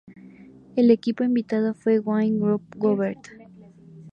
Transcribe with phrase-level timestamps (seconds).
[0.75, 3.27] El equipo invitado fue el Wanty-Groupe Gobert.